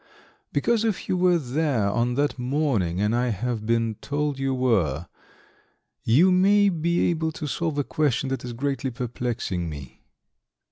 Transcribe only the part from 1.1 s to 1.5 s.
were